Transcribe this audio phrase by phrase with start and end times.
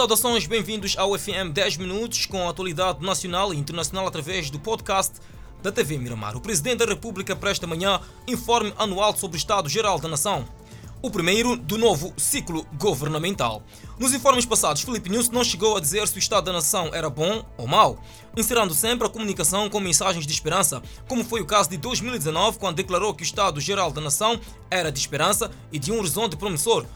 [0.00, 5.20] Saudações, bem-vindos ao FM 10 Minutos com a atualidade nacional e internacional através do podcast
[5.62, 6.34] da TV Miramar.
[6.38, 10.48] O Presidente da República presta amanhã informe anual sobre o Estado-Geral da Nação.
[11.02, 13.62] O primeiro do novo ciclo governamental.
[13.98, 17.10] Nos informes passados, Felipe News não chegou a dizer se o Estado da Nação era
[17.10, 18.02] bom ou mau,
[18.34, 22.76] encerrando sempre a comunicação com mensagens de esperança, como foi o caso de 2019, quando
[22.76, 26.86] declarou que o Estado-Geral da Nação era de esperança e de um horizonte promissor,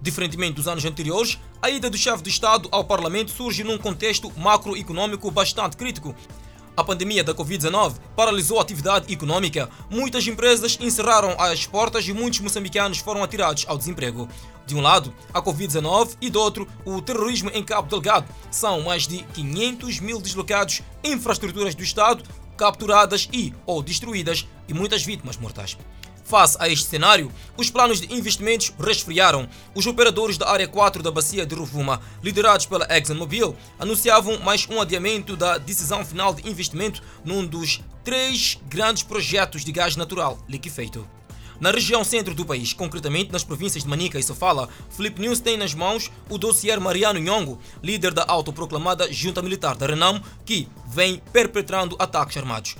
[0.00, 4.32] Diferentemente dos anos anteriores, a ida do chefe de Estado ao Parlamento surge num contexto
[4.36, 6.14] macroeconômico bastante crítico.
[6.76, 12.40] A pandemia da Covid-19 paralisou a atividade econômica, muitas empresas encerraram as portas e muitos
[12.40, 14.28] moçambicanos foram atirados ao desemprego.
[14.66, 18.28] De um lado, a Covid-19 e do outro, o terrorismo em Cabo Delgado.
[18.50, 22.22] São mais de 500 mil deslocados, infraestruturas do Estado
[22.56, 25.76] capturadas e ou destruídas e muitas vítimas mortais.
[26.26, 29.48] Face a este cenário, os planos de investimentos resfriaram.
[29.76, 34.80] Os operadores da área 4 da bacia de Rovuma, liderados pela ExxonMobil, anunciavam mais um
[34.80, 41.08] adiamento da decisão final de investimento num dos três grandes projetos de gás natural liquefeito.
[41.60, 45.56] Na região centro do país, concretamente nas províncias de Manica e Sofala, Felipe News tem
[45.56, 51.22] nas mãos o dossier Mariano Nhongo, líder da autoproclamada Junta Militar da Renamo, que vem
[51.32, 52.74] perpetrando ataques armados.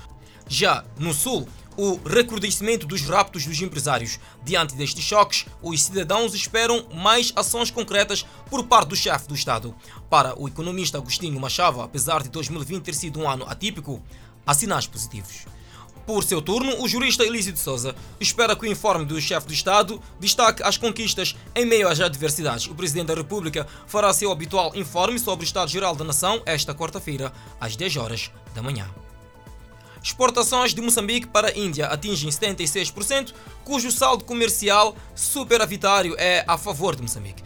[0.49, 4.19] Já no sul, o recrudescimento dos raptos dos empresários.
[4.45, 9.75] Diante destes choques, os cidadãos esperam mais ações concretas por parte do chefe do Estado.
[10.09, 14.03] Para o economista Agostinho Machava, apesar de 2020 ter sido um ano atípico,
[14.47, 15.47] há sinais positivos.
[16.07, 19.53] Por seu turno, o jurista Elísio de Souza espera que o informe do chefe do
[19.53, 22.69] Estado destaque as conquistas em meio às adversidades.
[22.69, 27.33] O Presidente da República fará seu habitual informe sobre o Estado-Geral da Nação esta quarta-feira,
[27.61, 28.89] às 10 horas da manhã.
[30.07, 36.95] Exportações de Moçambique para a Índia atingem 76%, cujo saldo comercial superavitário é a favor
[36.95, 37.43] de Moçambique.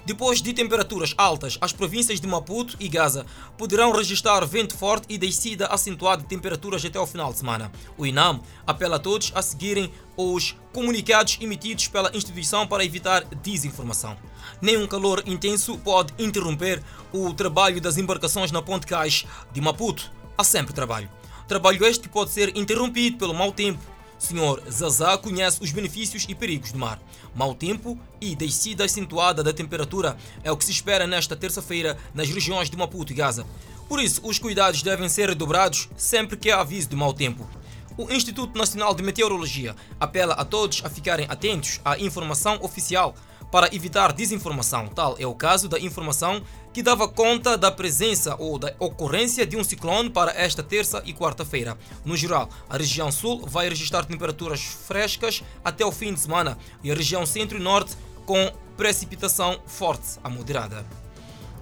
[0.03, 3.25] Depois de temperaturas altas, as províncias de Maputo e Gaza
[3.57, 7.71] poderão registrar vento forte e descida acentuada de temperaturas até o final de semana.
[7.97, 14.17] O INAM apela a todos a seguirem os comunicados emitidos pela instituição para evitar desinformação.
[14.59, 16.81] Nenhum calor intenso pode interromper
[17.13, 20.11] o trabalho das embarcações na Ponte Cais de Maputo.
[20.35, 21.09] Há sempre trabalho.
[21.47, 23.79] Trabalho este que pode ser interrompido pelo mau tempo,
[24.21, 27.01] Senhor Zaza conhece os benefícios e perigos do mar.
[27.33, 32.29] Mau tempo e descida acentuada da temperatura é o que se espera nesta terça-feira nas
[32.29, 33.47] regiões de Maputo e Gaza.
[33.89, 37.49] Por isso, os cuidados devem ser redobrados sempre que há aviso de mau tempo.
[37.97, 43.15] O Instituto Nacional de Meteorologia apela a todos a ficarem atentos à informação oficial
[43.51, 44.87] para evitar desinformação.
[44.87, 46.41] Tal é o caso da informação
[46.73, 51.13] que dava conta da presença ou da ocorrência de um ciclone para esta terça e
[51.13, 51.77] quarta-feira.
[52.05, 56.91] No geral, a região sul vai registrar temperaturas frescas até o fim de semana e
[56.91, 60.85] a região centro e norte com precipitação forte a moderada.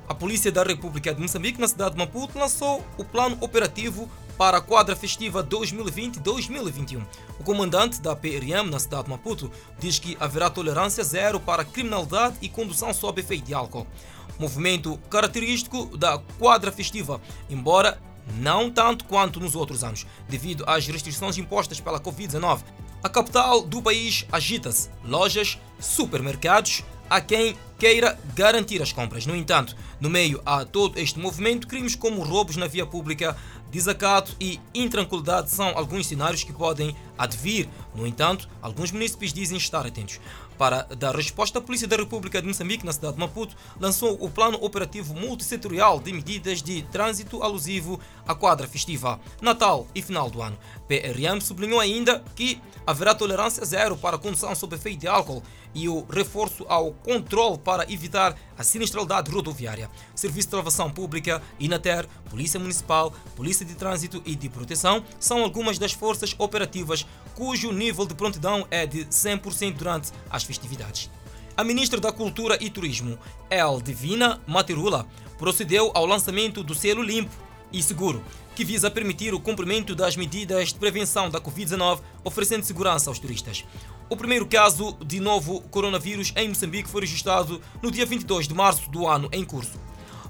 [0.08, 4.10] A Polícia da República de Moçambique, na cidade de Maputo, lançou o plano operativo
[4.40, 7.06] para a quadra festiva 2020-2021.
[7.38, 12.38] O comandante da PRM na cidade de Maputo diz que haverá tolerância zero para criminalidade
[12.42, 13.86] e condução sob efeito de álcool.
[14.40, 17.20] Movimento característico da quadra festiva,
[17.50, 18.02] embora
[18.38, 22.62] não tanto quanto nos outros anos, devido às restrições impostas pela Covid-19.
[23.04, 24.90] A capital do país agita-se.
[25.04, 29.26] Lojas, supermercados, a quem queira garantir as compras.
[29.26, 33.36] No entanto, no meio a todo este movimento, crimes como roubos na via pública,
[33.72, 37.68] desacato e intranquilidade são alguns cenários que podem advir.
[37.96, 40.20] No entanto, alguns municípios dizem estar atentos.
[40.58, 44.30] Para dar resposta, a Polícia da República de Moçambique, na cidade de Maputo, lançou o
[44.30, 50.42] Plano Operativo Multissetorial de Medidas de Trânsito alusivo à quadra festiva, Natal e final do
[50.42, 50.58] ano.
[50.86, 55.42] PRM sublinhou ainda que haverá tolerância zero para a condução sob efeito de álcool
[55.74, 59.90] e o reforço ao controle para evitar a sinistralidade rodoviária.
[60.16, 65.78] Serviço de Salvação Pública, INATER, Polícia Municipal, Polícia de Trânsito e de Proteção são algumas
[65.78, 67.06] das forças operativas
[67.36, 71.10] cujo nível de prontidão é de 100% durante as festividades.
[71.56, 73.18] A ministra da Cultura e Turismo,
[73.50, 75.06] El Divina Materula,
[75.38, 77.32] procedeu ao lançamento do selo limpo
[77.72, 78.24] e seguro,
[78.60, 83.64] que visa permitir o cumprimento das medidas de prevenção da Covid-19, oferecendo segurança aos turistas.
[84.10, 88.90] O primeiro caso de novo coronavírus em Moçambique foi registrado no dia 22 de março
[88.90, 89.80] do ano em curso.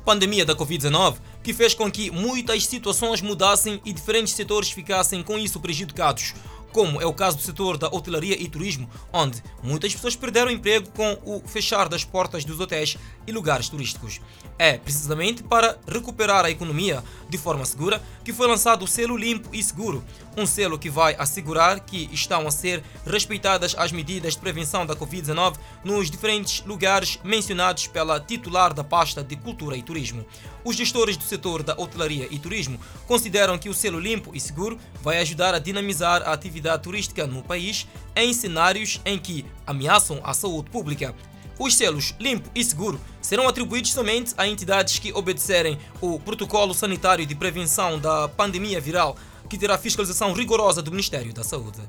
[0.05, 5.39] Pandemia da Covid-19, que fez com que muitas situações mudassem e diferentes setores ficassem com
[5.39, 6.35] isso prejudicados
[6.71, 10.89] como é o caso do setor da hotelaria e turismo, onde muitas pessoas perderam emprego
[10.91, 14.21] com o fechar das portas dos hotéis e lugares turísticos.
[14.57, 19.49] É precisamente para recuperar a economia de forma segura que foi lançado o selo Limpo
[19.53, 20.03] e Seguro,
[20.35, 24.95] um selo que vai assegurar que estão a ser respeitadas as medidas de prevenção da
[24.95, 30.25] Covid-19 nos diferentes lugares mencionados pela titular da pasta de Cultura e Turismo.
[30.63, 34.77] Os gestores do setor da hotelaria e turismo consideram que o selo Limpo e Seguro
[35.01, 40.19] vai ajudar a dinamizar a atividade atividade turística no país em cenários em que ameaçam
[40.23, 41.15] a saúde pública.
[41.57, 47.25] Os selos limpo e seguro serão atribuídos somente a entidades que obedecerem o protocolo sanitário
[47.25, 49.17] de prevenção da pandemia viral,
[49.49, 51.81] que terá fiscalização rigorosa do Ministério da Saúde.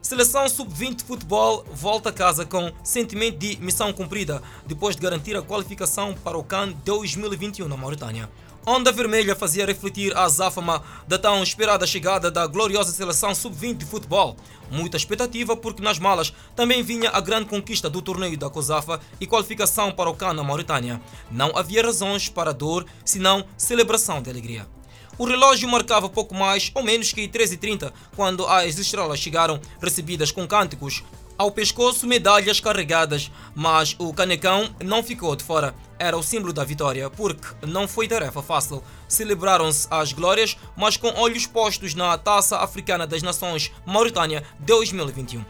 [0.00, 5.36] Seleção Sub-20 de futebol volta a casa com sentimento de missão cumprida depois de garantir
[5.36, 8.30] a qualificação para o CAN 2021 na Mauritânia.
[8.66, 13.86] Onda Vermelha fazia refletir a azáfama da tão esperada chegada da gloriosa seleção sub-20 de
[13.86, 14.36] futebol.
[14.70, 19.26] Muita expectativa porque nas malas também vinha a grande conquista do torneio da COSAFA e
[19.26, 21.00] qualificação para o CAN na Mauritânia.
[21.30, 24.68] Não havia razões para dor, senão celebração de alegria.
[25.16, 30.46] O relógio marcava pouco mais ou menos que 13h30 quando as estrelas chegaram recebidas com
[30.46, 31.02] cânticos
[31.40, 35.74] ao pescoço medalhas carregadas, mas o canecão não ficou de fora.
[35.98, 38.84] Era o símbolo da vitória, porque não foi tarefa fácil.
[39.08, 45.42] Celebraram-se as glórias, mas com olhos postos na Taça Africana das Nações Mauritânia 2021.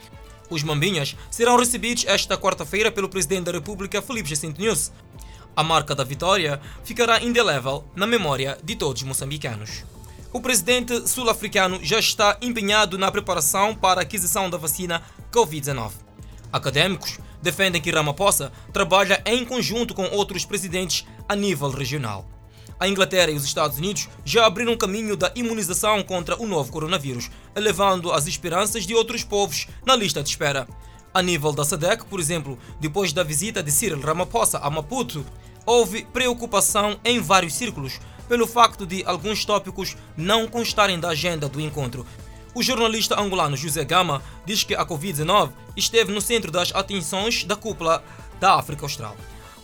[0.48, 4.92] Os Mambinhas serão recebidos esta quarta-feira pelo Presidente da República, Felipe Jacinto News.
[5.56, 9.82] A marca da vitória ficará indelével na memória de todos os moçambicanos.
[10.32, 15.90] O presidente sul-africano já está empenhado na preparação para a aquisição da vacina Covid-19.
[16.52, 22.28] Acadêmicos defendem que Ramaphosa trabalha em conjunto com outros presidentes a nível regional.
[22.78, 27.28] A Inglaterra e os Estados Unidos já abriram caminho da imunização contra o novo coronavírus,
[27.56, 30.68] elevando as esperanças de outros povos na lista de espera.
[31.12, 35.26] A nível da SADC, por exemplo, depois da visita de Cyril Ramaphosa a Maputo,
[35.66, 37.98] houve preocupação em vários círculos
[38.30, 42.06] pelo facto de alguns tópicos não constarem da agenda do encontro.
[42.54, 47.56] O jornalista angolano José Gama diz que a Covid-19 esteve no centro das atenções da
[47.56, 48.04] cúpula
[48.38, 49.16] da África Austral.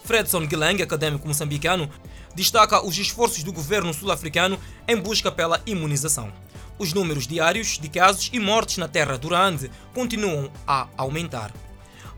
[0.03, 1.89] Fredson Guileng, acadêmico moçambicano,
[2.35, 6.33] destaca os esforços do governo sul-africano em busca pela imunização.
[6.77, 11.53] Os números diários de casos e mortes na terra durante continuam a aumentar.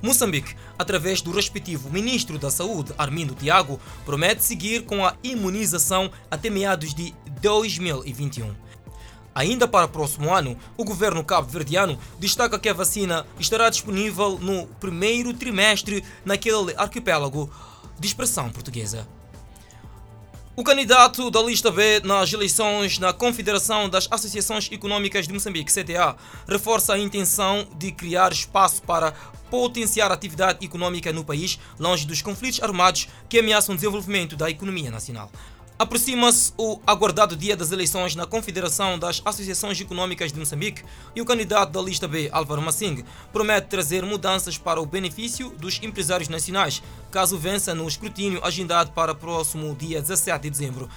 [0.00, 6.48] Moçambique, através do respectivo Ministro da Saúde, Armindo Tiago, promete seguir com a imunização até
[6.48, 8.54] meados de 2021.
[9.34, 14.66] Ainda para o próximo ano, o governo cabo-verdiano destaca que a vacina estará disponível no
[14.80, 17.50] primeiro trimestre naquele arquipélago
[17.98, 19.06] de expressão portuguesa.
[20.58, 26.16] O candidato da lista B nas eleições na Confederação das Associações Econômicas de Moçambique, CTA,
[26.48, 29.14] reforça a intenção de criar espaço para
[29.50, 34.50] potenciar a atividade econômica no país, longe dos conflitos armados que ameaçam o desenvolvimento da
[34.50, 35.30] economia nacional.
[35.78, 40.82] Aproxima-se o aguardado dia das eleições na Confederação das Associações Econômicas de Moçambique
[41.14, 45.80] e o candidato da lista B, Álvaro Massing, promete trazer mudanças para o benefício dos
[45.80, 50.90] empresários nacionais, caso vença no escrutínio agendado para o próximo dia 17 de dezembro,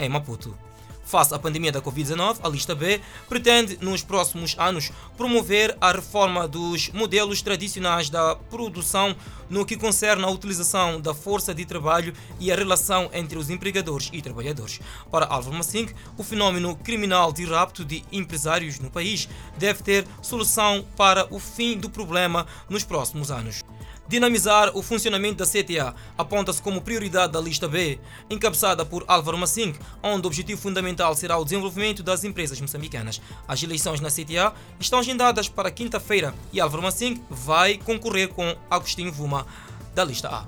[0.00, 0.58] em Maputo.
[1.04, 6.48] Face à pandemia da Covid-19, a lista B pretende, nos próximos anos, promover a reforma
[6.48, 9.14] dos modelos tradicionais da produção
[9.48, 14.08] no que concerne à utilização da força de trabalho e a relação entre os empregadores
[14.12, 14.80] e trabalhadores.
[15.10, 20.84] Para Álvaro Massing, o fenômeno criminal de rapto de empresários no país deve ter solução
[20.96, 23.62] para o fim do problema nos próximos anos.
[24.06, 29.74] Dinamizar o funcionamento da CTA aponta-se como prioridade da lista B, encabeçada por Álvaro Massing,
[30.02, 33.20] onde o objetivo fundamental será o desenvolvimento das empresas moçambicanas.
[33.48, 39.10] As eleições na CTA estão agendadas para quinta-feira e Álvaro Massing vai concorrer com Agostinho
[39.10, 39.46] Vuma,
[39.94, 40.44] da lista A.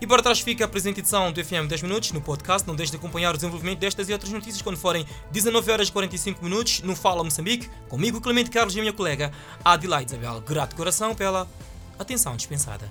[0.00, 2.68] E para trás fica a presente edição do FM 10 Minutos no podcast.
[2.68, 5.92] Não deixe de acompanhar o desenvolvimento destas e outras notícias quando forem 19 horas e
[5.92, 9.32] 45 minutos no Fala Moçambique, comigo, Clemente Carlos e a minha colega
[9.64, 10.42] Adelaide Isabel.
[10.42, 11.48] Grato coração pela
[11.98, 12.90] atenção dispensada.